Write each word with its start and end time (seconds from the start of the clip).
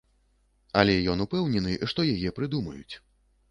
Але 0.81 0.95
ён 1.13 1.21
упэўнены, 1.27 1.77
што 1.93 2.07
яе 2.17 2.35
прыдумаюць. 2.41 2.95